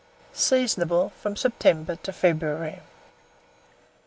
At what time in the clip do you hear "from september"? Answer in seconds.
1.11-1.95